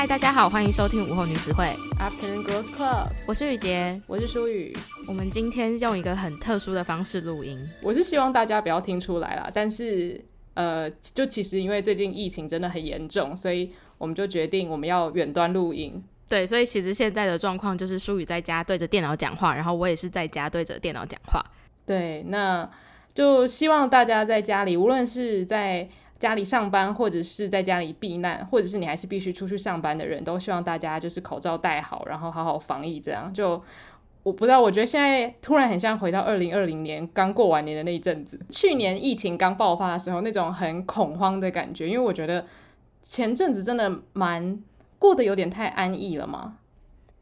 [0.00, 3.06] 嗨，大家好，欢迎收听午后女子会 Afternoon Girls Club。
[3.28, 4.74] 我是雨洁，我是舒雨。
[5.06, 7.58] 我们今天用一个很特殊的方式录音。
[7.82, 10.18] 我是希望大家不要听出来啦，但是
[10.54, 16.02] 呃，就其实因为最近疫情真的很严重，所以我们就决定我们要远端录音。
[16.30, 21.44] 对，所以其实现在的状况就是舒雨在家对着电脑讲话，然后我也是在家对着电脑讲话。
[21.84, 22.66] 对，那
[23.12, 25.86] 就希望大家在家里，无论是在
[26.20, 33.00] 家里上班，或者是在家里避难，或者是你还是必须出去上班的人，都希望大家就是口罩戴好，然后好好防疫。
[33.00, 33.60] 这样就
[34.22, 41.88] 我不知道，我觉得现在突然很像回到 二零二零年刚过完年的那一阵子，去年疫情刚爆发的时候那种很恐慌的感觉。
[41.88, 42.44] 因为我觉得
[43.02, 44.62] 前阵子真的蛮
[44.98, 46.58] 过得有点太安逸了嘛。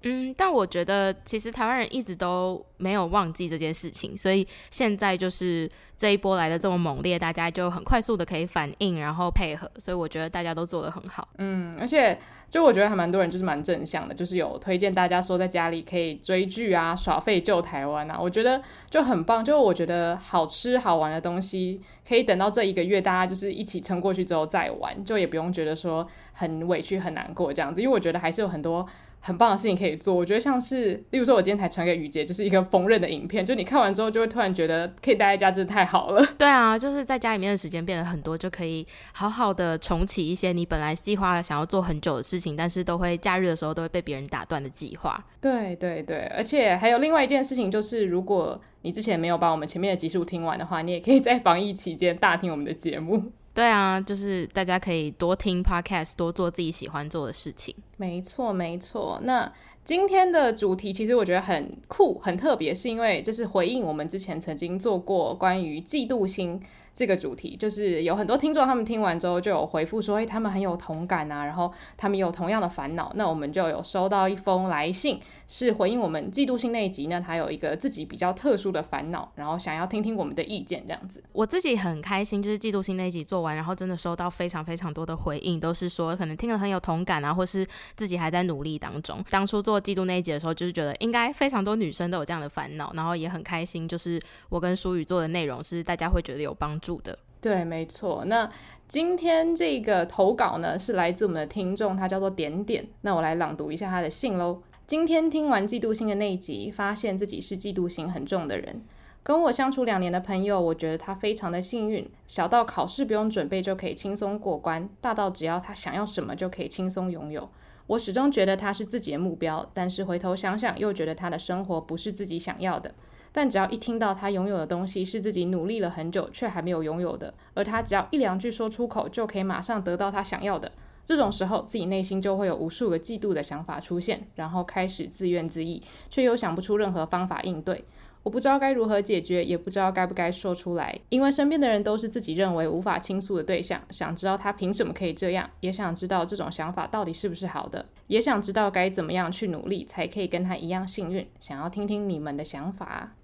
[0.02, 11.26] 嗯，但我觉得其实台湾人一直都没有忘记这件事情，所以现在就是这一波来的这么猛烈，大家就很快速的可以反应，然后配合，所以我觉得大家都做得很好。
[11.38, 12.16] 嗯，而且
[12.48, 19.44] 就我觉得还蛮多人就是蛮正向的，就是有推荐大家说在家里可以追剧啊、耍废救台湾啊，我觉得就很棒。
[19.44, 28.86] 就我觉得好吃好玩的东西，可以等到这一个月大家就是一起撑过去之后再玩，就也不用觉得说很委屈很难过这样子，因为我觉得还是有很多。
[29.20, 36.24] 很棒的事情可以做，我觉得像是，例如说，我今天才传给雨杰，就是一个缝纫的影片，就你看完之后，就会突然觉得可以待在家，真的太好了。
[36.38, 45.22] 对啊，就是在家里面的时间变得很多，就可以好好的重启一些你本来计划想要做很久的事情，但是都会假日的时候都会被别人打断的计划。
[45.40, 53.32] 对对对，而且还有另外一件事情，就是如果你之前没有把我们前面的集数听完的话，你也可以在防疫期间大听我们的节目。
[53.58, 57.74] 对啊，就是大家可以多听 podcast，多做自己喜欢做的事情。
[57.96, 59.18] 没错，没错。
[59.24, 59.52] 那
[59.84, 66.62] 今天的主题其实我觉得很酷、很特别，是因为这是回应我们之前曾经做过关于嫉妒心。
[66.98, 73.12] 这个主题就是有很多听众，他们听完之后就有回复说，哎，他们很有同感啊，然后他们有同样的烦恼。
[73.14, 81.22] 那我们就有收到一封来信，是回应我们嫉妒心那一集呢，他有一个自己比较特殊的烦恼，然后想要听听我们的意见，这样子。
[81.30, 87.64] 我自己很开心，就是嫉妒心那一集做完，然后真的收到非常非常多的回应，都是说可能听了很有同感啊，或是
[87.96, 89.24] 自己还在努力当中。
[89.30, 96.87] 当初做嫉妒那一集的时候，就是觉得应该非常多女生都有这样的烦恼，然后也很开心，就是我跟舒雨做的内容是大家会觉得有帮助。
[96.88, 98.24] 住的对，没错。
[98.24, 98.50] 那
[98.88, 102.86] 今天这个投稿呢，是来自我们的听众，他叫做点点。
[103.02, 104.62] 那我来朗读一下他的信喽。
[104.86, 108.82] 今天听完嫉妒心的那一集，发现自己是嫉妒心很重的人。
[109.22, 117.50] 跟我相处两年的朋友，我觉得他非常的幸运，小到考试不用准备就可以轻松过关，大到只要他想要什么就可以轻松拥有。
[117.88, 122.94] 我始终觉得他是自己的目标，但是回头想想，又觉得他的生活不是自己想要的。
[123.32, 130.72] 但只要一听到他拥有的东西是自己努力了很久却还没有拥有的，而他只要一两句说出口就可以马上得到他想要的，
[131.04, 135.80] 这种时候自己内心就会有无数个嫉妒的想法出现，然后开始自怨自艾，
[136.10, 137.84] 却又想不出任何方法应对。
[138.24, 143.80] 我不知道该如何解决，也不知道该不该说出来，因为身边的人都是自己认为无法倾诉的对象。
[143.90, 151.26] 想知道他凭什么可以这样，也想知道这种想法到底是不是好的，也想知道该怎么样去努力才可以跟他一样幸运。
[151.40, 153.14] 想要听听你们的想法。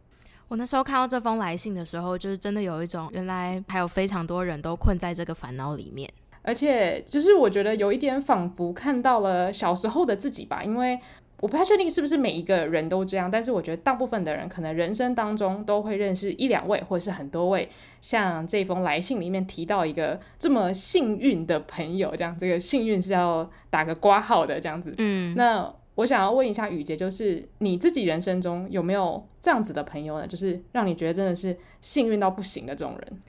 [0.49, 6.09] 我那时候看到这封来信的时候，就是真的有一种原来还有非常多人都困在这个烦恼里面，
[6.43, 10.99] 而且就是我觉得有一点仿佛看到了小时候的自己吧，因为
[11.41, 17.69] 我不太确定是不是每一个人都这样，但是我觉得大部分的人可能人生当中都会认识一两位或者是很多位，
[18.01, 25.75] 像这封来信里面提到一个这么幸运的朋友，这样这个幸运是要打个挂号的这样子，嗯，那。
[25.97, 30.27] 我想要问一下雨洁，就是你自己人生中有没有这样子的朋友呢？
[30.27, 33.23] 就是让你觉得真的是幸运到不行的这种人。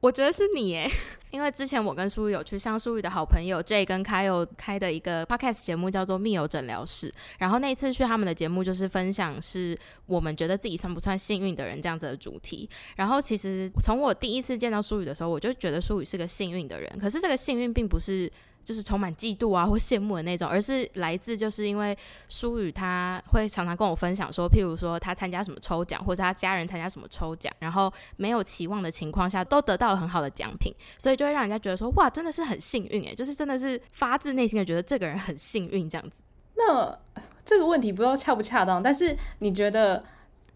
[0.00, 0.90] 我觉得是你耶，
[1.30, 7.08] 因为之前我跟舒雨有去上舒雨的好朋友 J 跟 Kyle 开的一个 podcast 节目，叫做《密友诊疗室》。
[7.38, 12.68] 然后那一次去他们的节目，就是分享是我们觉得自己算不算幸运的人这样子的主题。
[12.96, 16.90] 然后其实从我第一次见到舒雨的时候，我就觉得舒雨是个幸运的人。
[16.98, 18.28] 可是这个幸运并不是。
[18.64, 21.96] 就是充满嫉妒啊 或羡慕的那种，而是来自就是因为
[22.28, 36.22] 舒雨他会常常跟我分享说，譬如说他参加什么抽奖，或者他家人参加什么抽奖，然后没有期望的情况下都得到了很好的奖品，所以就会让人家觉得说，哇，真的是很幸运诶，就是真的是发自内心的觉得这个人很幸运这样子。
[36.56, 36.98] 那
[37.44, 40.04] 这个问题不知道恰不恰当，但是你觉得？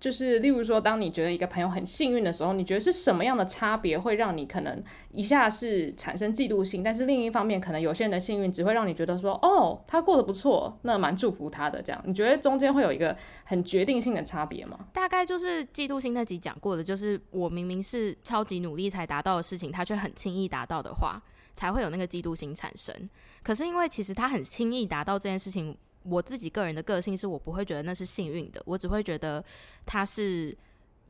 [0.04, 12.04] 就是，例如说，当你觉得一个朋友很幸运的时候，你觉得是什么样的差别会让你可能一下是产生嫉妒心，但是另一方面，可能有些人的幸运只会让你觉得说，哦，他过得不错，那蛮祝福他的这样。
[12.06, 14.78] 你觉得中间会有一个很决定性的差别吗？
[14.92, 21.18] 大概就是嫉妒心那集讲过的，就是我明明是超级努力才达到的事情，他却很轻易达到的话。
[21.56, 22.92] 才会有那个嫉妒心产生。
[23.40, 29.44] 可是因为其实他很轻易达到这件事情，我自己个人的个性是我不会觉得那是幸运的，我只会觉得
[29.84, 30.56] 他是。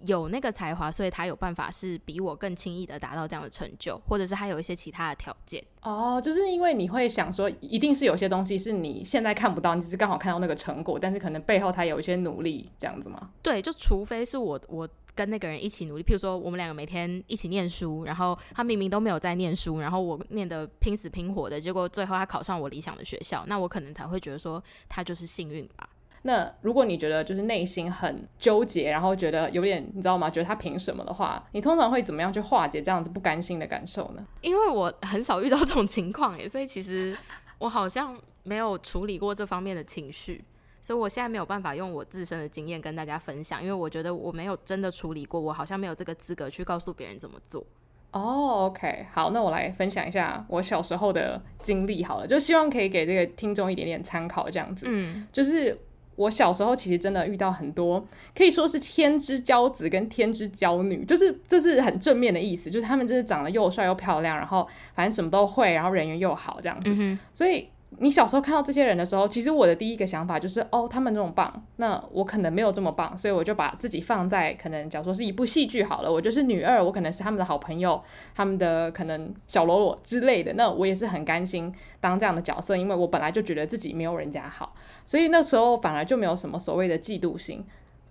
[0.07, 5.65] 有那个才华，所以他有办法是比我更轻易的达到这样的成就，或者是他有一些其他的条件。
[5.83, 13.31] 哦，就是因为你会想说，一定是有些东西是你现在看不到，你只是刚好看到那个成果，但是可能背后他有一些努力，这样子吗？
[13.41, 25.89] 对，就除非是我我跟那个人一起努力，譬如说我们两个每天一起念书，然后他明明都没有在念书，然后我念的拼死拼活的，结果最后他考上我理想的学校，那我可能才会觉得说他就是幸运吧。
[26.27, 30.31] 那如果你觉得就是内心很纠结，然后觉得有点你知道吗？
[30.31, 34.27] 觉得他凭什么的话，你通常会怎么样去化解这样子不甘心的感受呢？
[34.41, 37.15] 因为我很少遇到这种情况耶，所以其实
[37.59, 40.43] 我好像没有处理过这方面的情绪，
[40.85, 47.65] 所以我现在没有办法用我自身的经验跟大家分享，因为我觉得我没有真的处理过，我好像没有这个资格去告诉别人怎么做。
[48.11, 48.21] 哦
[48.69, 55.77] ，oh，OK，好，那我来分享一下我小时候的经历好了，就希望可以给这个听众一点点参考，这样子，嗯，就是。
[56.17, 58.07] 我小时候其实真的遇到很多，
[58.37, 64.65] 可以说是天之骄子跟天之骄女，就是这是很正面的意思，就是他们就是长得又帅又漂亮，然后
[64.95, 67.69] 反正什么都会，然后人缘又好这样子，嗯、所以。
[67.99, 78.03] 你小时候看到这些人的时候，其实我的第一个想法就是，哦，他们这么棒，那我可能没有这么棒，所以我就把自己放在可能，假如说是一部戏剧好了，我就是女二，我可能是他们的好朋友，
[78.35, 84.75] 他们的可能小喽啰之类的，那我也是很甘心当这样的角色，因为我本来就觉得自己没有人家好，
[85.05, 87.65] 所以那时候反而就没有什么所谓的嫉妒心。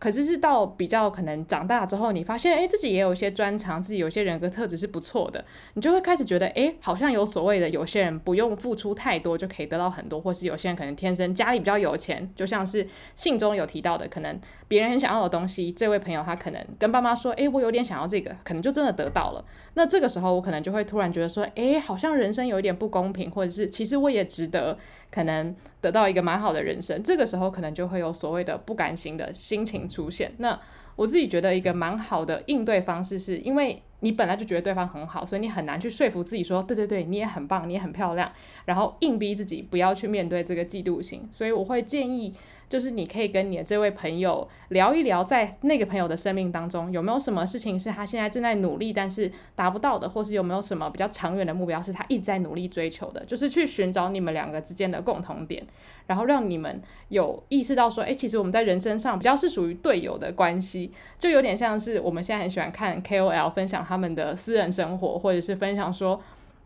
[0.03, 5.45] 可是是到比较可能长大之后，你发现诶，自己也有一些专长，自己有些人格特质是不错的，
[5.75, 12.85] 你就会开始觉得诶，好像有所谓的有些人不用付出太多就可以得到很多，或是有些人可能天生家里比较有钱，就像是
[13.15, 19.45] 信中有提到的，可能别人很想要的东西，这位朋友他可能跟爸妈说，诶，我有点想要这个，可能就真的得到了。
[19.75, 24.77] 那这个时候我可能就会突然觉得说，诶，好像人生有一点不公平，或者是其实我也值得。
[25.13, 30.33] 可能得到一个蛮好的人生，这个时候可能就会有所谓的不甘心的心情出现。
[30.37, 30.59] 那
[30.95, 38.31] 我自己觉得一个蛮好的应对方式，是因为你本来就觉得对方很好，所以你很难去说服自己说，对对对，你也很棒，你也很漂亮，
[38.65, 41.27] 然后硬逼自己不要去面对这个嫉妒心。
[41.31, 42.35] 所以我会建议。
[42.69, 55.63] 就是你可以跟你的这位朋友聊一聊，在那个朋友的生命当中，有没有什么事情是他现在正在努力，但是达不到的，或是有没有什么比较长远的目标是他一直在努力追求的，就是去寻找你们两个之间的共同点，
[56.07, 66.19] 然后让你们有意识到说，诶，其实我们在人生上比较是属于队友的关系，就有点像是我们现在很喜欢看 KOL 分享他们的私人生活，或者是分享说。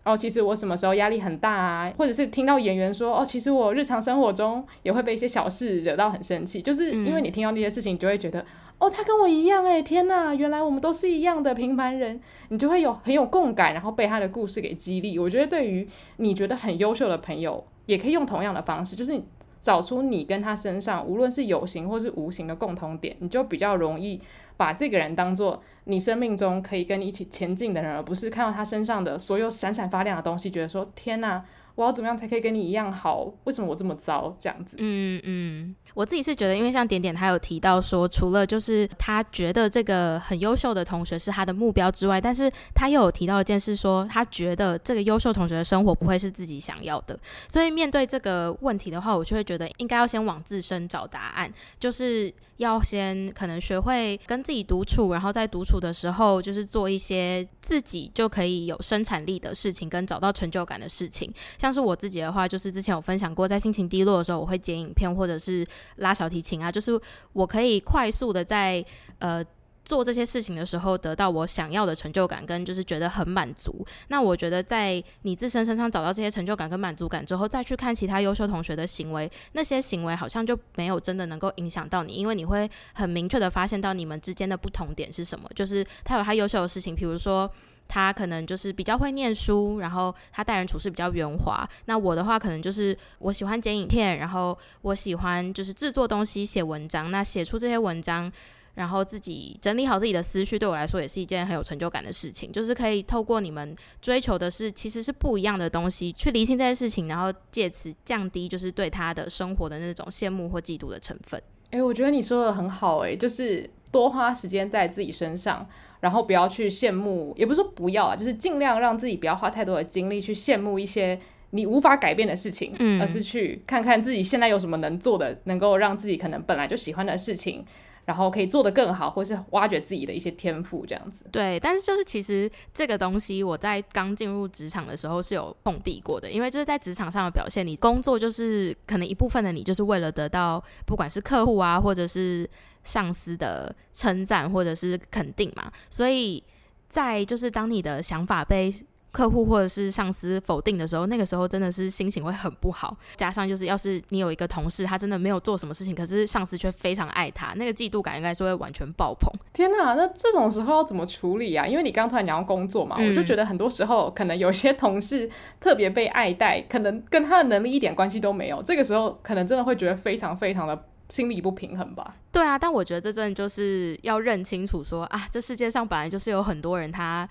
[0.04, 1.94] 哦，其实我什么时候压力很大啊？
[1.98, 8.46] 或者是听到演员说，哦，其实我日常生活中也会被一些小事惹到很生气，就是因为你听到那些事情，你就会觉得，嗯、
[8.80, 15.20] 哦，他跟我一样诶，天哪，原来我们都是一样的平凡人，你就会有很有共感，然后被他的故事给激励。
[15.20, 15.86] 我觉得对于
[16.16, 19.26] 你觉得很优秀的朋友，也可以用同样的方式，就是你。
[19.60, 24.22] 找出你跟他身上，无论是有形或是无形的共同点，你就比较容易
[24.58, 31.46] 把这个人当做你生命中可以跟你一起前进的人，而不是看到他身上的所有闪闪发亮的东西，觉得说天哪。
[31.78, 33.32] 我要怎么样才可以跟你一样好？
[33.44, 34.36] 为什么我这么糟？
[34.40, 47.18] 这样子，嗯嗯，我自己是觉得，因为像点点他有提到说，除了就是他觉得这个很优秀的同学是他的目标之外，但是他又有提到一件事说，他觉得这个优秀同学的生活不会是自己想要的。
[47.48, 52.34] 所以面对这个问题的话，我就会觉得应该要先往自身找答案，就是。
[52.58, 61.32] 要先可能学会跟自己独处，然后在独处的时候，就是做一些自己就可以有生产力的事情，跟找到成就感的事情。
[61.60, 67.00] 像像是我自己的话，就是之前有分享过，在心情低落的时候，我会剪影片或者是拉小提琴啊，就是
[67.34, 68.84] 我可以快速的在
[69.20, 69.44] 呃。
[69.88, 73.88] 做这些事情的时候，得到我想要的成就感，跟就是觉得很满足。
[74.10, 85.50] 那我觉得，在你自身身上找到这些成就感跟满足感之后，再去看其他优秀同学的行为，那些行为好像就没有真的能够影响到你，因为你会很明确的发现到你们之间的不同点是什么。
[85.56, 87.50] 就是他有他优秀的事情，比如说
[87.88, 91.68] 他可能就是比较会念书，然后他待人处事比较圆滑。
[91.86, 97.12] 那我的话，可能就是我喜欢剪影片，然后我喜欢就是制作东西、写文章。
[97.12, 98.32] 那写出这些文章。
[98.78, 102.52] 然后自己整理好自己的思绪，对我来说也是一件很有成就感的事情。
[102.52, 111.42] 就是可以透过你们追求的是其实是不一样的东西，去厘清这些事情，然后借此降低就是对他的生活的那种羡慕或嫉妒的成分。
[111.72, 115.68] 诶，我觉得你说的很好，诶，就是多花时间在自己身上，
[116.00, 121.20] 然后不要去羡慕，也不是说不要啊，就是尽量让自己不要花太多的精力去羡慕一些
[121.52, 127.66] 你无法改变的事情，嗯，而是去看看自己现在有什么能做的，能够让自己可能本来就喜欢的事情。
[128.08, 131.26] 然后可以做得更好，或是挖掘自己的一些天赋这样子。
[131.30, 142.50] 对，但是就是其实这个东西我在刚进入职场的时候是有碰壁过的，因为就是在职场上的表现，你工作就是可能一部分的你就是为了得到不管是客户啊，或者是
[142.88, 146.42] 上司的称赞或者是肯定嘛，所以
[146.88, 148.74] 在就是当你的想法被
[149.12, 152.96] 客户或者是上司否定的时候，那个时候真的是心情会很不好。
[153.16, 159.32] 加上就是，要是你有一个同事，他真的没有做什么事情，可是上司却非常爱他，那个嫉妒感应该是会完全爆棚。
[159.54, 161.66] 天哪，那这种时候要怎么处理啊？
[161.66, 165.28] 因为你刚突然讲到工作嘛，嗯、我就觉得很多时候可能有些同事
[165.60, 168.62] 特别被爱戴，可能跟他的能力一点关系都没有。
[168.62, 172.16] 这个时候可能真的会觉得非常非常的心理不平衡吧？
[172.32, 177.28] 对啊，但我觉得这真的就是要认清楚说啊，这世界上本来就是有很多人他。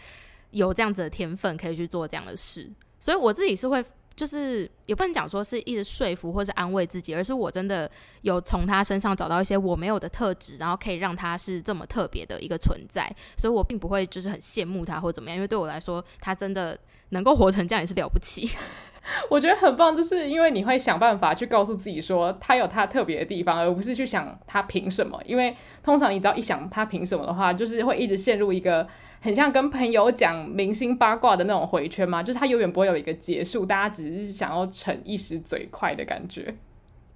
[0.53, 7.91] 有这样子的天分可以去做这样的事，所以我自己是会，就是也不能讲说是一直说服或是安慰自己，而是我真的
[8.23, 16.79] 有从他身上找到一些我没有的特质，然后可以让他是这么特别的一个存在，所以我并不会就是很羡慕他或怎么样，因为对我来说，他真的
[17.11, 18.49] 能够活成这样也是了不起。
[19.31, 25.21] 我觉得很棒，就是因为你会想办法去告诉自己说他有他特别的地方，而不是去想他凭什么。
[25.25, 28.87] 因为通常你只要一想他凭什么的话，就是会一直陷入一个
[29.21, 36.57] 很像跟朋友讲明星八卦的那种回圈嘛，就是他永远不会有一个结束，大家只是想要逞一时嘴快的感觉。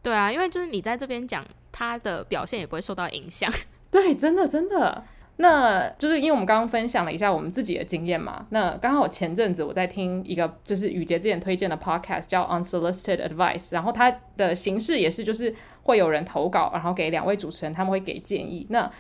[0.03, 3.53] 对啊，因为就是你在这边讲他的表现也不会受到影响。
[3.91, 5.05] 对，真的真的。
[5.37, 18.67] 那就是因为我们刚刚分享了一下我们自己的经验嘛，那刚好前阵子我在听一个就是雨洁之前推荐的 podcast 叫 Unsolicited Advice，然后它的形式也是就是会有人投稿，然后给两位主持人，他们会给建议。
[18.69, 18.91] 那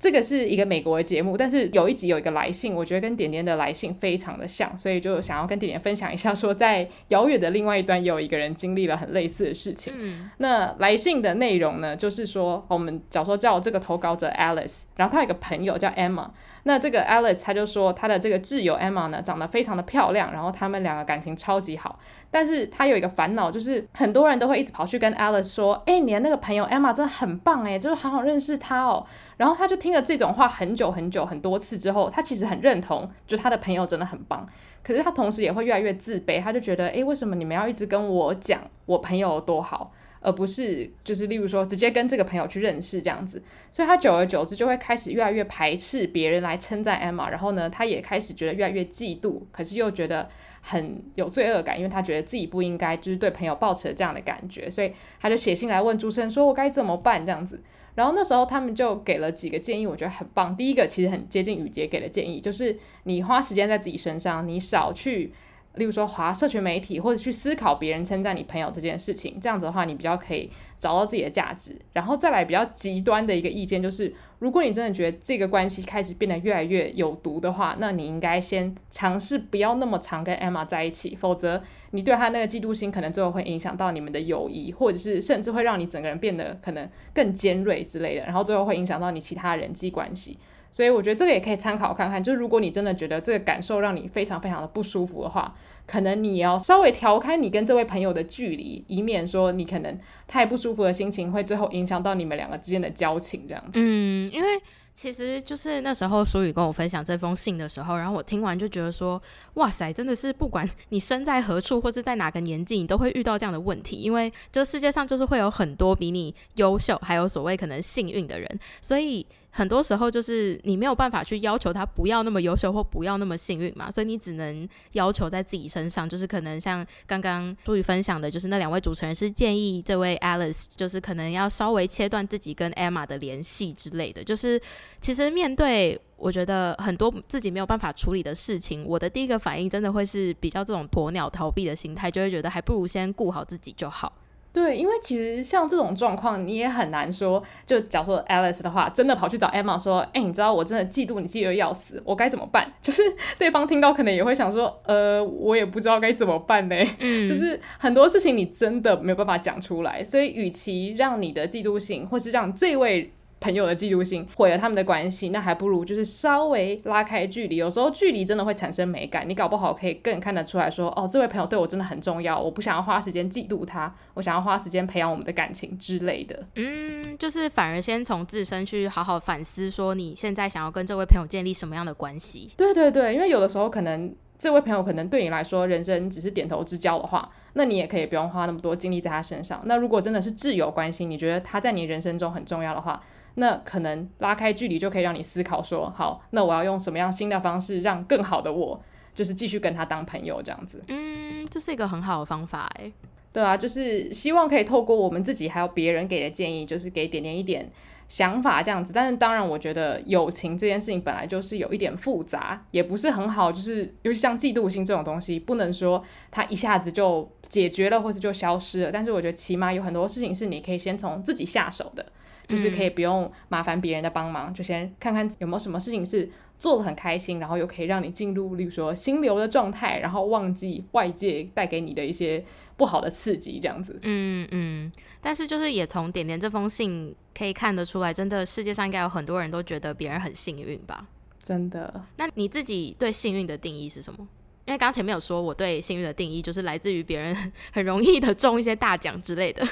[0.00, 9.92] 这个是一个美国的节目，但是有一集有一个来信，我觉得跟点点的来信非常的像，所以就想要跟点点分享一下，说在遥远的另外一端有一个人经历了很类似的事情。
[9.96, 16.30] 嗯、那来信的内容呢，就是说我们假如说叫这个投稿者 Alice，然后他有一个朋友叫 Emma。
[16.64, 21.98] 那这个 Alice 他就说他的这个挚友 Emma 呢，长得非常的漂亮，然后他们两个感情超级好。
[22.30, 29.04] 但是他有一个烦恼，就是很多人都会一直跑去跟 Alice 说，哎、你的那个朋友 Emma 真的很棒哎，就是好好认识他哦。
[29.36, 34.46] 然后他就听了这种话很久很久很多次之后，他其实很认同，就他的朋友真的很棒。
[34.82, 39.92] 可是他同时也会越来越自卑，他就觉得，哎，为什么你们要一直跟我讲我朋友有多好？
[40.20, 50.28] 而不是就是例如说直接跟这个朋友去认识这样子，所以他久而久之就会开始越来越排斥别人来称赞 Emma，然后呢，他也开始觉得越来越嫉妒，可是又觉得
[50.60, 57.60] 很有罪恶感，因为他觉得自己不应该就是对朋友抱持这样的感觉，所以他就写信来问主持人说：“我该怎么办？”这样子，
[57.94, 60.54] 然后那时候他们就给了几个建议，我觉得很棒。
[60.54, 65.32] 第一个其实很接近雨洁给的建议，就是你花时间在自己身上，你少去。
[65.74, 71.78] 例如说，滑社群媒体，或者去思考别人称赞你朋友这件事情，这样子的话，你比较可以找到自己的价值。
[71.92, 81.62] 然后再来比较极端的一个意见，就是如果你真的觉得这个关系开始变得越来越有毒的话，那你应该先尝试不要那么常跟 Emma 在一起，否则
[81.92, 90.36] 你对他那个嫉妒心，可能最后会影响到你们的友谊，或者是甚至会让你整个人变得可能更尖锐之类的，然后最后会影响到你其他人际关系。
[90.72, 95.54] 所以我觉得这个也可以参考看看，就是如果你真的觉得这个感受让你非常非常的不舒服的话，
[95.86, 99.98] 可能你要稍微调开你跟这位朋友的距离，以免说你可能
[100.28, 103.72] 太不舒服的心情会最后影响到你们两个之间的交情这样子。
[103.74, 104.48] 嗯，因为
[104.94, 109.20] 其实就是那时候舒雨跟我分享这封信的时候，然后我听完就觉得说，
[109.54, 119.26] 哇塞，真的是不管你身在何处或是在哪个年纪，你都会遇到这样的问题，因为这世界上就是会有很多比你优秀，还有所谓可能幸运的人，所以。
[119.50, 134.22] 很多时候就是你没有办法去要求他不要那么优秀或不要那么幸运嘛，所以你只能要求在自己身上，就是可能像刚刚朱宇分享的，就是那两位主持人是建议这位 Alice，就是可能要稍微切断自己跟 Emma 的联系之类的。
[134.22, 134.60] 就是
[135.00, 144.12] 其实面对我觉得很多自己没有办法处理的事情，我的第一个反应真的会是比较这种鸵鸟逃避的心态，就会觉得还不如先顾好自己就好。
[144.52, 147.42] 对，因为其实像这种状况，你也很难说。
[147.66, 153.02] 就假如说 Alice 的话，真的跑去找 Emma 说：“哎，你知道我真的嫉妒你嫉妒得要死，我该怎么办？”就是
[153.38, 163.12] 对方听到可能也会想说：“呃，我也不知道该怎么办呢。”嗯，就是很多事情你真的没有办法讲出来，所以与其让你的嫉妒心，或是让这位。
[163.40, 167.56] 朋友的嫉妒心毁了他们的关系，那还不如就是稍微拉开距离。
[167.56, 176.46] 有时候距离真的会产生美感，你搞不好可以更看得出来说，哦，这位朋友对我真的很重要，我不想要花时间嫉妒他，我想要花时间培养我们的感情之类的。
[176.56, 182.50] 嗯，就是反而先从自身去好好反思，说你现在想要跟这位朋友建立什么样的关系？
[182.56, 189.60] 对对对，因为有的时候可能这位朋友可能对你来说人生只是点头之交的话，那你也可以不用花那么多精力在他身上。
[189.64, 193.02] 那如果真的是挚友关系，你觉得他在你人生中很重要的话，
[193.34, 198.82] 那可能拉开距离就可以让你思考说，好，那我要用什么样新的方式让更好的我，
[199.14, 200.82] 就是继续跟他当朋友这样子。
[200.88, 202.92] 嗯，这是一个很好的方法哎。
[203.32, 207.70] 对啊，就是希望可以透过我们自己还有别人给的建议，就是给点点一点
[208.08, 208.92] 想法这样子。
[208.92, 213.52] 但是当然，我觉得友情这件事情本来就是有一点复杂，也不是很好。
[213.52, 218.90] 就是尤其像嫉妒心这种东西，不能说它一下子就解决了，或是就消失了。
[218.90, 222.04] 但是我觉得起码有很多事情是你可以先从自己下手的。
[222.50, 226.28] 就是可以不用麻烦别人的帮忙，嗯，就先看看有没有什么事情是
[226.58, 232.44] 做的很开心，然后又可以让你进入，例如说心流的状态，然后忘记外界带给你的一些
[232.76, 233.98] 不好的刺激，这样子。
[234.02, 234.92] 嗯嗯。
[235.22, 241.06] 但是就是也从点点这封信可以看得出来，真的世界上应该有很多人都觉得别人很幸运吧？
[241.42, 242.02] 真的。
[242.16, 244.26] 那你自己对幸运的定义是什么？
[244.66, 247.34] 因为刚前面有说我对幸运的定义就是来自于别人
[247.72, 249.66] 很容易的中一些大奖之类的。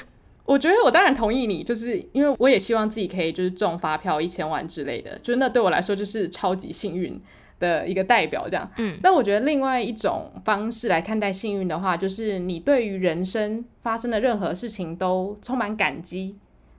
[0.49, 7.21] 我觉得我当然同意你，就是因为我也希望自己可以就是中发票一千万之类的，就是那对我来说就是超级幸运
[7.59, 8.67] 的一个代表这样。
[8.77, 16.35] 嗯，但我觉得另外一种方式来看待幸运的话，就是你对于人生发生的任何事情都充满感激。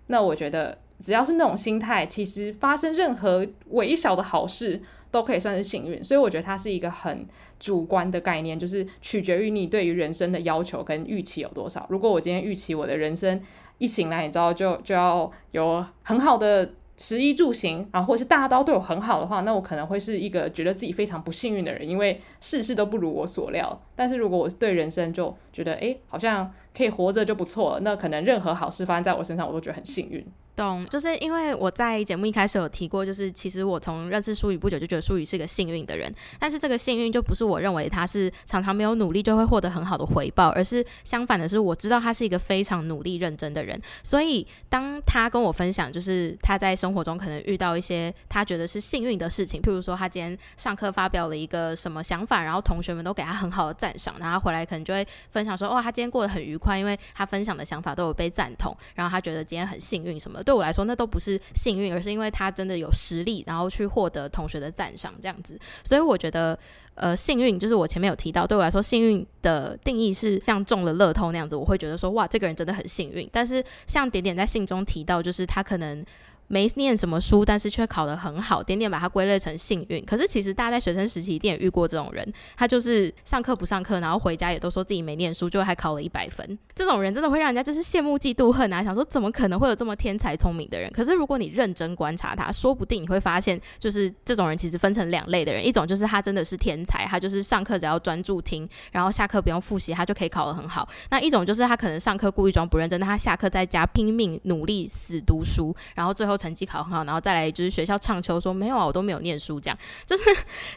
[0.08, 4.82] 那我觉得只要是那种心态，其实发生任何微小的好事。
[5.10, 7.26] 都可以算是幸运，所以我觉得它是一个很
[7.58, 11.86] 主观的概念，就是取决于你对于人生的要求跟预期有多少。
[11.88, 13.40] 如果我今天预期我的人生
[13.78, 23.82] 一醒来，你知道就就要有很好的食衣住行，然后或是大家都对我很好的话，那我可能会是一个觉得自己非常不幸运的人，因为事事都不如我所料。
[23.96, 30.24] 但是如果我对人生就觉得，诶，好像可以活着就不错了，那可能任何好事发生在我身上，我都觉得很幸运。
[30.60, 60.42] 懂，就是因为我在节目一开始有提过，就是其实我从认识舒宇不久就觉得舒宇是个幸运的人，但是这个幸运就不是我认为他是常常没有努力就会获得很好的回报，而是相反的是，我知道他是一个非常努力认真的人，所以当他跟我分享，就是他在生活中可能遇到一些他觉得是幸运的事情，譬如说他今天上课发表了一个什么想法，然后同学们都给他很好的赞赏，然后他回来可能就会分享说，哇，他今天过得很愉快，因为他分享的想法都有被赞同，然后他觉得今天很幸运什么。
[60.50, 65.56] 对我来说，那都不是幸运，而是因为他真的有实力，然后去获得同学的赞赏，这样子。
[65.84, 66.58] 所以我觉得，
[66.96, 73.30] 呃，幸运就是我前面有提到，对我来说，幸运的定义是像中了乐透那样子，我会觉得说，哇，这个人真的很幸运。
[73.30, 76.04] 但是像点点在信中提到，就是他可能。
[76.52, 80.04] 没念什么书，但是却考得很好，点点把它归类成幸运。
[80.04, 86.58] 可是其实大家在学生时期一定也遇过这种人，他就是上课不上课，然后回家也都说自己没念书，就还考了一百分。
[86.74, 88.82] 这种人真的会让人家就是羡慕嫉妒恨啊！
[88.82, 90.90] 想说怎么可能会有这么天才聪明的人？
[90.90, 100.88] 可是如果你认真观察他，说不定你会发现，就是这种人其实分成两类的人，一种就是他真的是天才，他就是上课只要专注听，然后下课不用复习，他就可以考得很好。
[101.10, 110.24] 那一种就是他可能上课故意装不认真，但他下课在家拼命努力死读书，然后最后成绩考很好，然后再来就是学校唱秋说没有啊，我都没有念书，这样就是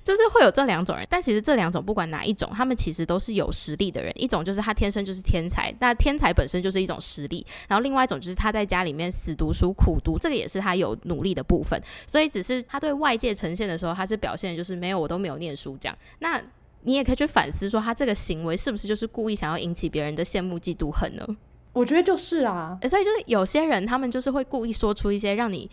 [0.03, 1.07] 就是会有这两种人。
[1.09, 4.11] 但其实这两种不管哪一种，他们其实都是有实力的人。
[4.15, 7.45] 一种就是他天生就是天才，那天才本身就是一种实力。
[7.69, 11.81] 然后另外一种就是他在家里面死读书苦读，这个也是他有努力的部分。
[12.05, 15.97] 所以只是他对外界呈现的时候，他是表现就是没有，我都没有念书这样。
[16.19, 16.41] 那
[16.81, 21.25] 你也可以去反思说，他这个行为是不是就是故意想要引起别人的羡慕嫉妒恨呢？
[21.73, 25.69] 我觉得就是啊，所以就是有些人他们就是会故意说出一些让你。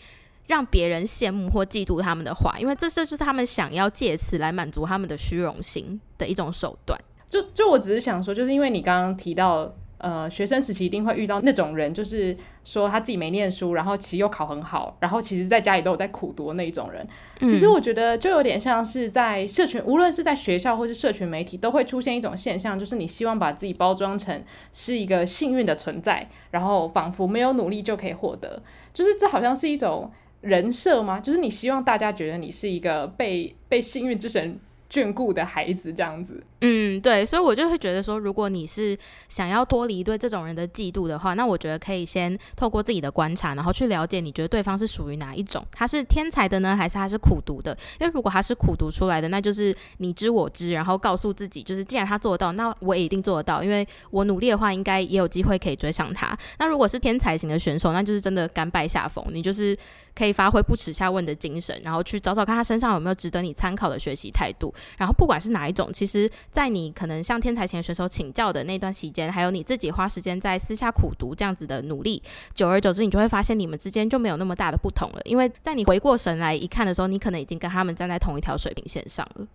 [0.47, 6.99] 让别人羡慕或嫉妒他们的话，因为这是就是他们想要借此来满足他们的虚荣心的一种手段。
[7.29, 17.07] 就就我只是想说，就是因为你刚刚提到，呃，学生时期一定会遇到那种人，就是说他自己没念书，然后其实又考很好，然后其实在家里都有在苦读的那一种人。
[17.41, 30.11] 其实我觉得就有点像是在社群，无论是在学校或是社群媒体，都会出现一种现象，就是你希望把自己包装成是一个幸运的存在，然后仿佛没有努力就可以获得，就是这好像是一种。
[30.43, 31.21] 人设吗？
[31.21, 34.59] 就是你希望大家觉得你是一个被被幸运之神
[34.91, 36.43] 眷顾的孩子这样子。
[36.63, 38.95] 嗯，对，所以我就会觉得说，如果你是
[39.29, 47.77] 想要脱离对这种人的嫉妒的话，那我觉得可以先透过自己的观察，然后去了解你觉得对方是属于哪一种，他是天才的呢，还是他是苦读的？
[47.99, 56.37] 因为如果他是苦读出来的，那就是你知我知，然后告诉自己，就是既然他做得到，那我也一定做得到，因为我努力的话，应该也有机会可以追上他。
[56.59, 59.75] 那如果是天才型的选手，那就是真的甘拜下风，你就是
[60.15, 64.73] 可以发挥不耻下问的精神，然后去找找看他身上有没有值得你参考的学习态度。
[64.99, 66.31] 然后不管是哪一种，其实。
[66.51, 72.23] 在你可能向天才型选手请教的那段时间，还有你自己花时间在私下苦读这样子的努力，
[72.55, 75.21] 久而久之，你就会发现你们之间就没有那么大的不同了。
[75.25, 79.47] 因为在你回过神来一看的时候，你可能已经跟他们站在同一条水平线上了。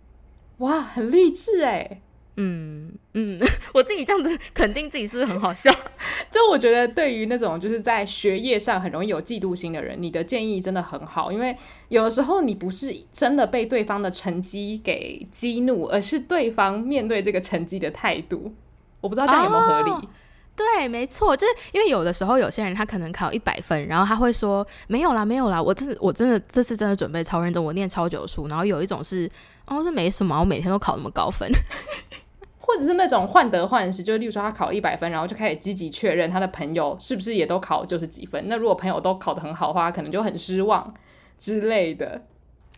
[0.58, 2.00] 哇，很励志哎！
[2.36, 3.40] 嗯嗯，
[3.72, 5.70] 我自己这样子肯定自己是不是很好笑？
[6.30, 11.56] 就我觉得，对于那种就是在学业上很容易有嫉妒心的人，你的建议真的很好，因为
[11.88, 18.52] 有的时候你不是真的被对方的成绩给激怒，而是对方面对这个成绩的态度。
[19.00, 19.90] 我不知道这样有没有合理？
[19.90, 20.02] 哦、
[20.56, 28.46] 对，没错，就是因为有的时候有些人他可能考一百分，然后他会说没有啦，没有啦，我真的我真的这次真的准备超认真，我念超久书。
[28.48, 29.30] 然后有一种是
[29.66, 31.50] 哦，这没什么，我每天都考那么高分。
[32.66, 38.42] 或者是那种患得患失，就例如说他考了一百分，然后就开始积极确认他的朋友是不是也都考九十几分。
[38.48, 40.92] 那如果朋友都考得很好的话，可能就很失望
[41.38, 42.20] 之类的。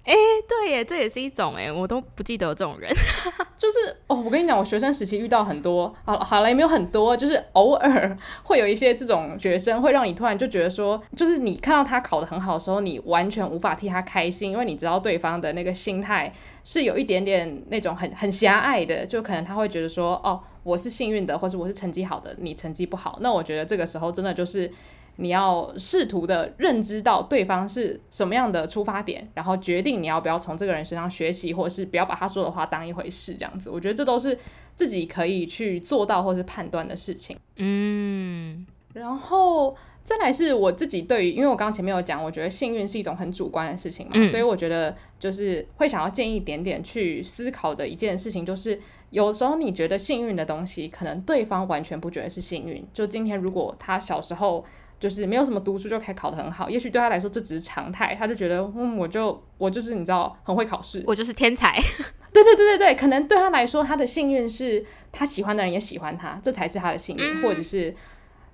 [0.08, 0.14] 哎，
[0.48, 2.90] 对耶，这也是一种哎，我都不记得这种人。
[3.58, 16.32] 就是哦，我跟你讲，我学生时期遇到很多，好了好了也没有很多，就是偶尔 会有一些这种学生，会让你突然就觉得说，就是你看到他考得很好的时候，你完全无法替他开心，因为你知道对方的那个心态
[16.64, 24.72] 是有一点点那种很很狭隘的，就可能他会觉得说，哦，我是幸运的，或是我是成绩好的，你成绩不好，那我觉得这个时候真的就是。
[25.20, 34.38] 你要试图的认知到对方是什么样的出发点，然后决定你要不要从这个人身上学习，或者是不要把他说的话当一回事，这样子，我觉得这都是
[34.76, 37.36] 自己可以去做到或是判断的事情。
[37.56, 52.86] 嗯，然后再来是我自己对于，因为我刚刚前面有讲，我觉得幸运是一种很主观的事情嘛，嗯，所以我觉得就是会想要建议一点点去思考的一件事情，就是有时候你觉得幸运的东西，可能对方完全不觉得是幸运。
[52.94, 54.64] 就今天如果他小时候。
[54.98, 61.80] 就是没有什么读书就可以考得很好，也许对他来说这只是常态，他就觉得嗯，我就我就是你知道很会考试，我就是天才。
[62.32, 67.94] 对对对对对，可能对他来说，他的幸运是他喜欢的人也喜欢他，这才是他的幸运，嗯、或者是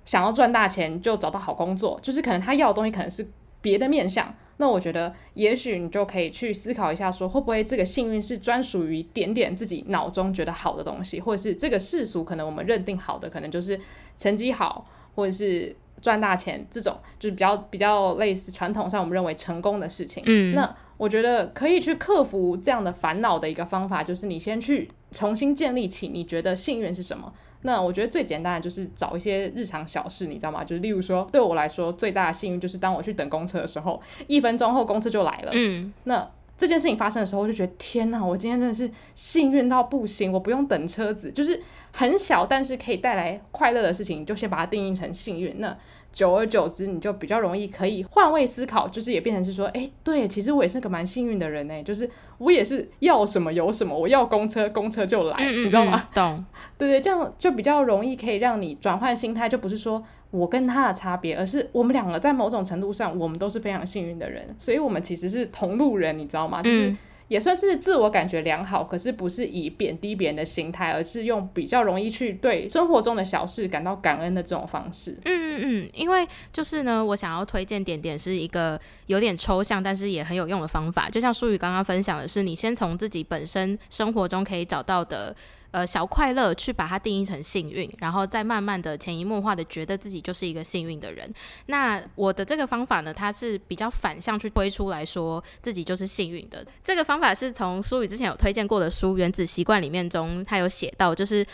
[0.05, 3.27] 想要赚大钱就找到好工作，就是可能他要的东西可能是
[3.61, 4.33] 别的面相。
[4.57, 13.79] 那我觉得也许你就可以去思考一下，说会不会这个幸运是专属于点点自己脑中觉得好的东西，或者是这个世俗可能我们认定好的，可能就是
[14.17, 15.75] 成绩好，或者是。
[16.05, 20.21] 赚大钱这种就是比较比较类似传统上我们认为成功的事情。
[20.27, 27.33] 嗯，那我觉得可以去克服这样的烦恼的一个方法，就是你先去重新建立起你觉得幸运是什么。
[27.63, 30.63] 那我觉得最简单的就是找一些日常小事，你知道吗？
[30.63, 35.51] 就是例如说，对我来说最大的幸运就是当我去等公车的时候，一分钟后公车就来了。
[35.55, 45.59] 嗯，那这件事情发生的时候，我就觉得天哪，我今天真的是幸运到不行，我不用等车子，就是很小但是可以带来快乐的事情，就先把它定义成幸运。
[45.59, 45.75] 那
[46.15, 56.07] 久而久之，你就比较容易可以换位思考，就是也变成是说，哎，对，其实我也是个蛮幸运的人呢，就是我也是要什么有什么，我要公车，公车就来，嗯、你知道吗？
[56.13, 56.45] 懂，
[56.79, 60.01] 对对，这样就比较容易可以让你转换心态，就不是说
[60.31, 66.63] 我跟他的差别，而是我们两个在某种程度上，我们都是非常幸运的人，所以我们其实是同路人，你知道吗？
[66.63, 66.95] 就是。
[67.27, 75.11] 也算是自我感觉良好，可是不是以贬低别人的心态，而是用比较容易去对生活中的小事感到感恩的这种方式。
[75.25, 81.09] 嗯嗯嗯，因为就是呢，我想要推荐点点是一个有点抽象，但是也很有用的方法。
[81.09, 85.35] 就像舒宇刚刚分享的是，你先从自己本身生活中可以找到的。
[85.75, 91.29] 呃，小快乐去把它定义成幸运，然后再慢慢的潜移默化的觉得自己就是一个幸运的人。
[91.65, 96.65] 那我的这个方法呢，它是比较反向去推出来说自己就是幸运的。
[96.81, 101.45] 这个方法是从书宇之前有推荐过的书《原子习惯》里面中，他有写到，就是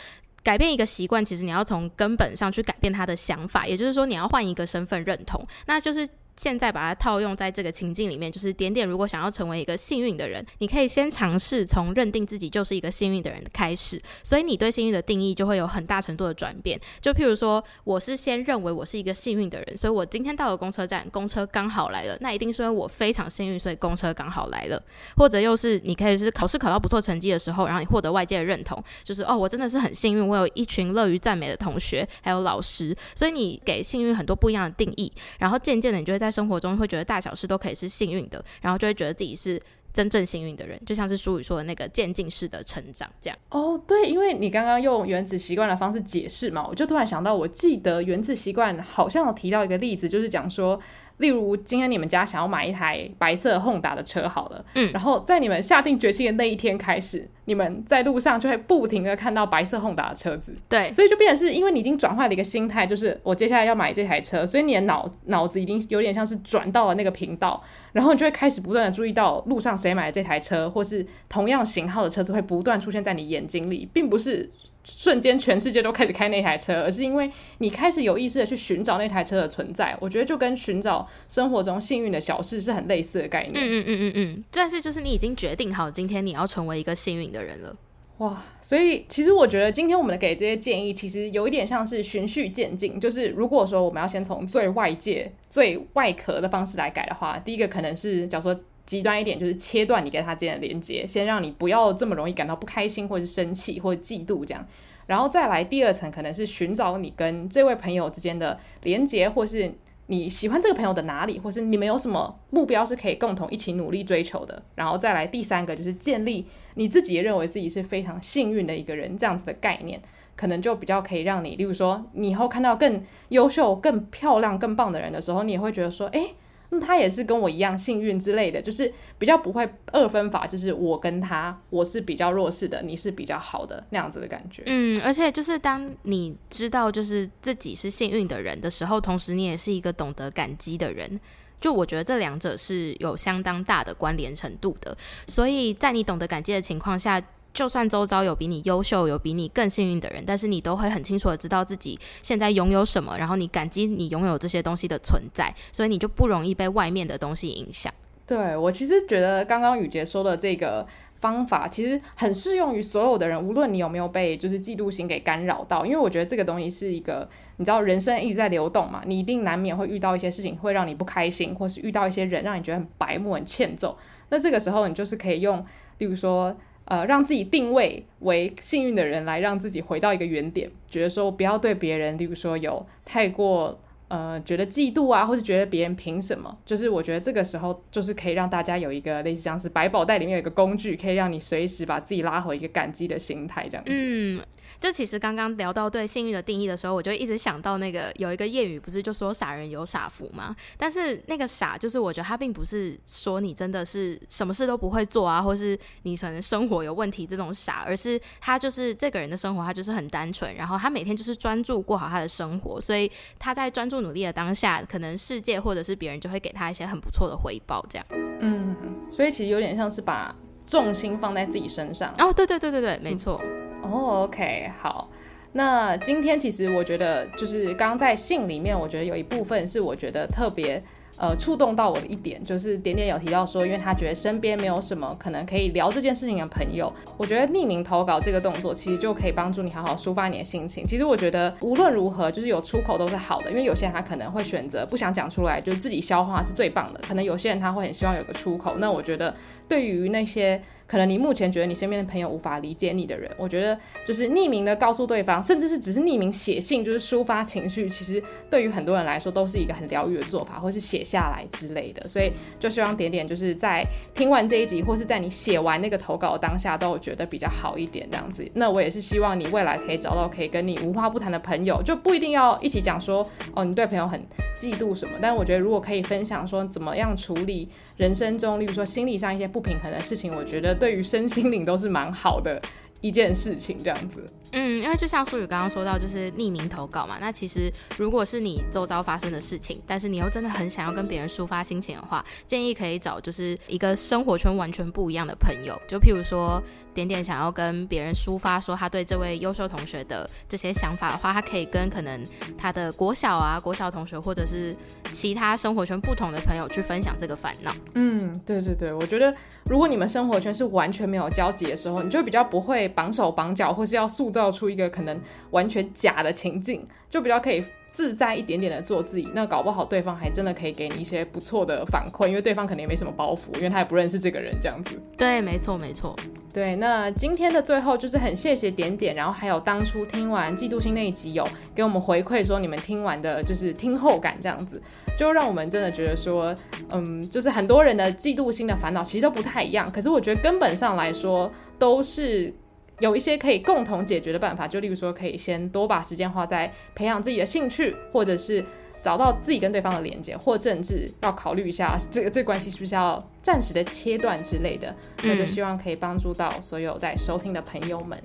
[0.44, 6.08] 改变一个习惯，其实你要从根本上去改变他的想法，也就是说你要换一个身份认同，那就是。
[6.42, 16.82] 现在把它套用在这个情境里面，就是点点如果想要成为一个幸运的人，你可以先尝试从认定自己就是一个幸运的人开始，所以你对幸运的定义就会有很大程度的转变。
[17.00, 24.82] 就譬如说，我是先认为我是一个幸运的人，所以我今天到了公车站，公车刚好来了，那一定是因为我非常幸运，所以公车刚好来了。
[25.16, 43.38] 或者又是你可以是考试考到不错成绩的时候，然后你获得外界的认同，就是哦，我真的是很幸运，我有一群乐于赞美的同学，还有老师，所以你给幸运很多不一样的定义，然后渐渐的你就会在生活中会觉得大小事都可以是幸运的，然后就会觉得自己是真正幸运的人，就像是书里说的那个渐进式的成长这样。
[43.50, 50.80] 哦，对，因为你刚刚用原子习惯的方式解释嘛，我就突然想到，我记得原子习惯好像有提到一个例子，就是讲说。
[51.22, 74.50] 例如，今天你们家想要买一台白色 Honda 的车，好了，嗯，然后在你们下定决心的那一天开始，你们在路上就会不停的看到白色 Honda 的车子，对，所以就变成是因为你已经转换了一个心态，就是我接下来要买这台车，所以你的脑脑子已经有点像是转到了那个频道，然后你就会开始不断的注意到路上谁买了这台车，或是同样型号的车子会不断出现在你眼睛里，并不是。
[74.84, 79.96] 瞬间，全世界都开始开那台车，而是因为你开始有意识的去寻找那台车的存在。
[80.00, 83.54] 我觉得就跟寻找生活中幸运的小事是很类似的概念。
[83.56, 87.76] 嗯嗯嗯嗯嗯，但是就是你已经决定好今天你要成为一个幸运的人了。
[88.17, 93.00] 哇，所以其实我觉得今天我们给这些建议，其实有一点像是循序渐进。
[93.00, 104.65] 就是如果说我们要先从最外界、最外壳的方式来改的话，第一个可能是，假如说极端一点，就是切断你跟他之间的连接，先让你不要这么容易感到不开心，或者是生气，或者嫉妒这样。
[105.08, 109.74] 然后再来第二层，可能是寻找你跟这位朋友之间的连接，或是。
[110.08, 114.62] 你喜欢这个朋友的哪里，或是你们有什么目标是可以共同一起努力追求的？
[114.76, 120.02] 然后再来第三个，就是建立你自己也认为自己是非常幸运的一个人这样子的概念，
[120.36, 126.36] 可能就比较可以让你，例如说你以后看到更优秀、更漂亮、更棒的人的时候，你也会觉得说，诶。
[126.74, 134.64] 那他也是跟我一样幸运之类的，就是比较不会二分法，就是我跟他，我是比较弱势的，你是比较好的那样子的感觉。
[134.66, 141.20] 嗯，而且就是当你知道就是自己是幸运的人的时候，同时你也是一个懂得感激的人。
[141.60, 147.22] 就我觉得这两者是有相当大的关联程度的，所以在你懂得感激的情况下。
[147.54, 157.94] 就算周遭有比你优秀、有比你更幸运的人，但是你都会很清楚的知道自己现在拥有什么，然后你感激你拥有这些东西的存在，所以你就不容易被外面的东西影响。
[158.26, 160.88] 对，我其实觉得刚刚雨洁说的这个
[161.20, 173.98] 方法，其实很适用于所有的人，无论你有没有被就是嫉妒心给干扰到，因为我觉得这个东西是一个，你知道人生一直在流动嘛，你一定难免会遇到一些事情会让你不开心，或是遇到一些人让你觉得很白目、很欠揍，
[174.30, 175.66] 那这个时候你就是可以用，
[175.98, 176.56] 例如说。
[176.92, 193.92] 呃，让自己定位为幸运的人，来让自己回到一个原点，觉得说不要对别人，例如说有太过呃觉得嫉妒啊，或是觉得别人凭什么，就是我觉得这个时候就是可以让大家有一个类似像是百宝袋里面有一个工具，可以让你随时把自己拉回一个感激的心态这样子。
[193.94, 194.42] 嗯。
[194.82, 200.56] 就其实刚刚聊到对幸运的定义的时候，我就一直想到那个有一个谚语，不是就说傻人有傻福吗？
[200.76, 218.08] 但是那个傻，就是我觉得他并不是说你真的是什么事都不会做啊，或是你可能生活有问题这种傻，而是他就是这个人的生活，他就是很单纯，然后他每天就是专注过好他的生活，所以他在专注努力的当下，可能世界或者是别人就会给他一些很不错的回报，这样。
[218.39, 218.76] 嗯，
[219.12, 222.12] 所以其实有点像是把重心放在自己身上。
[222.17, 223.39] 哦，对对对对对，没错。
[223.44, 225.10] 嗯哦，OK，好。
[225.54, 230.82] 那今天其实我觉得，就是刚在信里面，我觉得有一部分是我觉得特别。
[231.17, 240.84] 呃，触动到我的一点就是点点有提到说，因为他觉得身边没有什么可能可以聊这件事情的朋友，我觉得匿名投稿这个动作其实就可以帮助你好好抒发你的心情。
[240.84, 247.00] 其实我觉得无论如何，就是有出口都是好的，因为有些人他可能会选择不想讲出来，就自己消化是最棒的。
[247.08, 248.78] 可能有些人他会很希望有个出口。
[248.80, 249.36] 那我觉得
[249.67, 250.60] 对于那些
[250.92, 261.06] 可能你目前觉得你身边的朋友无法理解你的人，我觉得就是匿名的告诉对方，甚至是只是匿名写信，就是抒发情绪，其实对于很多人来说都是一个很疗愈的做法，或是写。
[261.12, 268.50] 下来之类的，所以就希望点点就是在听完这一集，或是在你写完那个投稿当下，都有觉得比较好一点这样子。
[268.54, 274.22] 那我也是希望你未来可以找到可以跟你无话不谈的朋友，就不一定要一起讲说哦，你对朋友很
[274.58, 275.18] 嫉妒什么。
[275.22, 282.62] 但我觉得如果可以分享说怎么样处理人生中，例如说心理上一些不平衡的事情，我觉得对于身心灵都是蛮好的。
[283.02, 287.18] 一件事情这样子，嗯，因为就像苏宇刚刚说到，就是匿名投稿嘛。
[287.20, 295.80] 那其实如果是你周遭发生的事情，但是你又真的很想要跟别人抒发心情的话，建议可以找就是一个生活圈完全不一样的朋友。
[295.88, 296.62] 就譬如说，
[296.94, 302.22] 点点想要跟别人抒发说他对这位优秀同学的这些想法的话，他可以跟可能
[302.58, 304.76] 他的国小啊、国小同学，或者是
[305.12, 307.74] 其他生活圈不同的朋友去分享这个烦恼。
[307.94, 309.34] 嗯，对对对，我觉得
[309.66, 312.82] 如果你们生活圈是完全没有交集的时候，你就比较不会。
[312.94, 319.30] 绑手绑脚，或是要塑造出一个可能完全假的情境，就比较可以自在一点点的做自己。
[319.36, 324.98] 那搞不好对方还真的可以给你一些不错的反馈，因为对方可能也没什么包袱，因为他也不认识这个人这样子。
[325.18, 326.16] 对，没错，没错。
[326.54, 334.82] 对，那今天的最后就是很谢谢点点，然后还有当初听完嫉妒心那一集有给我们回馈说你们听完的就是听后感这样子，
[335.18, 336.54] 就让我们真的觉得说，
[336.90, 341.50] 嗯，就是很多人的嫉妒心的烦恼其实都不太一样，可是我觉得根本上来说
[341.80, 342.54] 都是。
[343.02, 348.64] 有一些可以共同解决的办法，就例如说，可以先多把时间花在培养自己的兴趣，或者是
[349.02, 354.96] 找到自己跟对方的连接，或甚至要考虑一下这个这关系是不是要暂时的切断之类的。
[355.24, 358.18] 那就希望可以帮助到所有在收听的朋友们。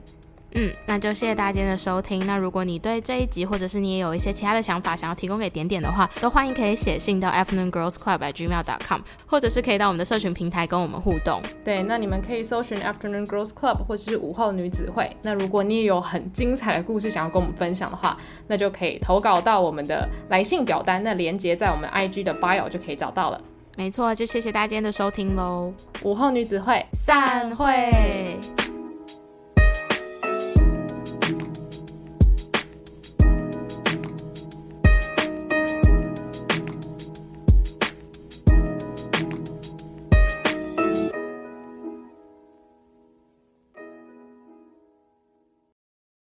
[0.52, 2.26] 嗯，那就谢谢大家今天的收听。
[2.26, 11.42] 那如果你对这一集，或者是你也有一些其他的想法，想要提供给点点的话，都欢迎可以写信到 afternoon girls club at gmail dot com，或者是可以到我们的社群平台跟我们互动。
[11.62, 15.14] 对，那你们可以搜寻 afternoon girls club 或者是午后女子会。
[15.20, 23.40] 那如果你也有很精彩的故事想要跟我们分享的话，那就可以投稿到我们的来信表单，那连接在我们 IG 的 bio 就可以找到了。
[23.76, 25.70] 没错，就谢谢大家今天的收听喽。
[26.02, 28.38] 午后女子会散会。